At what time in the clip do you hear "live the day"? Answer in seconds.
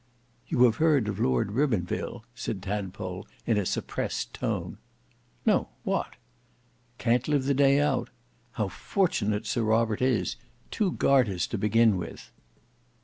7.27-7.79